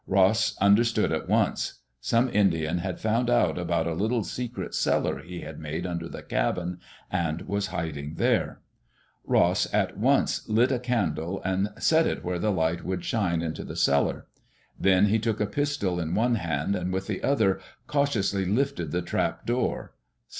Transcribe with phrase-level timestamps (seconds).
[0.07, 1.81] Ross under stood at once.
[1.99, 6.23] Some Indian had found out about a little secret cellar he had made under the
[6.23, 6.79] cabin,
[7.11, 12.39] and was hiding there I Ross at once lit a candle and set it where
[12.39, 14.25] the light would shine into the cellar.
[14.79, 19.03] Then he took a pistol in one hand, and with the other cautiously lifted the
[19.03, 19.93] trap door.